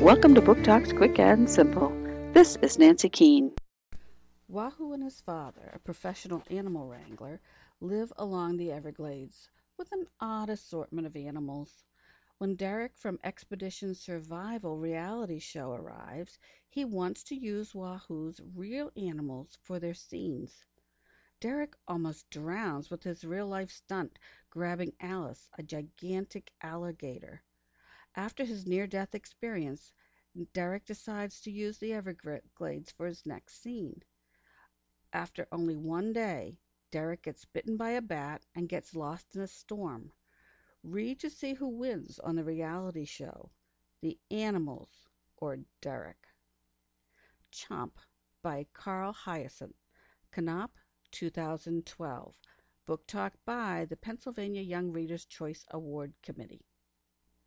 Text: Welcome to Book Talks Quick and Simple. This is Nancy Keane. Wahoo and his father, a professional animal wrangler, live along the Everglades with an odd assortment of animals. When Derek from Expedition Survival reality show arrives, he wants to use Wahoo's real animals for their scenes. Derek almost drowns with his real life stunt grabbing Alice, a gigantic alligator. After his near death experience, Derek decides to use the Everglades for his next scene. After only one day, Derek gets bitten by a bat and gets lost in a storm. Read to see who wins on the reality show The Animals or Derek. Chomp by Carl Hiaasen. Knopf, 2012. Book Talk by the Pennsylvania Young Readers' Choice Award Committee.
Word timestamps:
Welcome 0.00 0.32
to 0.36 0.40
Book 0.40 0.62
Talks 0.62 0.92
Quick 0.92 1.18
and 1.18 1.50
Simple. 1.50 1.90
This 2.32 2.56
is 2.62 2.78
Nancy 2.78 3.08
Keane. 3.08 3.50
Wahoo 4.46 4.92
and 4.92 5.02
his 5.02 5.20
father, 5.20 5.72
a 5.74 5.80
professional 5.80 6.44
animal 6.50 6.86
wrangler, 6.86 7.40
live 7.80 8.12
along 8.16 8.58
the 8.58 8.70
Everglades 8.70 9.50
with 9.76 9.90
an 9.90 10.06
odd 10.20 10.50
assortment 10.50 11.08
of 11.08 11.16
animals. 11.16 11.82
When 12.38 12.54
Derek 12.54 12.92
from 12.96 13.18
Expedition 13.24 13.92
Survival 13.92 14.78
reality 14.78 15.40
show 15.40 15.72
arrives, 15.72 16.38
he 16.68 16.84
wants 16.84 17.24
to 17.24 17.34
use 17.34 17.74
Wahoo's 17.74 18.40
real 18.54 18.92
animals 18.96 19.58
for 19.60 19.80
their 19.80 19.94
scenes. 19.94 20.64
Derek 21.40 21.74
almost 21.88 22.30
drowns 22.30 22.88
with 22.88 23.02
his 23.02 23.24
real 23.24 23.48
life 23.48 23.72
stunt 23.72 24.20
grabbing 24.48 24.92
Alice, 25.00 25.48
a 25.58 25.64
gigantic 25.64 26.52
alligator. 26.62 27.42
After 28.14 28.44
his 28.44 28.66
near 28.66 28.86
death 28.86 29.14
experience, 29.14 29.92
Derek 30.52 30.84
decides 30.84 31.40
to 31.40 31.50
use 31.50 31.78
the 31.78 31.92
Everglades 31.92 32.90
for 32.90 33.06
his 33.06 33.26
next 33.26 33.60
scene. 33.62 34.02
After 35.12 35.46
only 35.50 35.76
one 35.76 36.12
day, 36.12 36.58
Derek 36.90 37.22
gets 37.22 37.44
bitten 37.44 37.76
by 37.76 37.90
a 37.90 38.00
bat 38.00 38.46
and 38.54 38.68
gets 38.68 38.94
lost 38.94 39.34
in 39.34 39.42
a 39.42 39.46
storm. 39.46 40.12
Read 40.82 41.20
to 41.20 41.28
see 41.28 41.54
who 41.54 41.68
wins 41.68 42.18
on 42.18 42.36
the 42.36 42.44
reality 42.44 43.04
show 43.04 43.50
The 44.00 44.18
Animals 44.30 45.08
or 45.36 45.58
Derek. 45.80 46.28
Chomp 47.52 47.98
by 48.42 48.66
Carl 48.72 49.12
Hiaasen. 49.12 49.74
Knopf, 50.32 50.84
2012. 51.10 52.36
Book 52.86 53.06
Talk 53.06 53.34
by 53.44 53.84
the 53.84 53.96
Pennsylvania 53.96 54.62
Young 54.62 54.92
Readers' 54.92 55.26
Choice 55.26 55.66
Award 55.70 56.14
Committee. 56.22 56.64